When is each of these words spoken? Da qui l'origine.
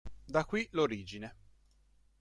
Da 0.35 0.43
qui 0.45 0.67
l'origine. 0.71 1.31